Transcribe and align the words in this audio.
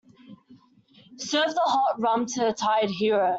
Serve 1.17 1.53
the 1.53 1.61
hot 1.63 1.99
rum 2.01 2.25
to 2.25 2.39
the 2.45 2.53
tired 2.53 2.89
heroes. 2.89 3.29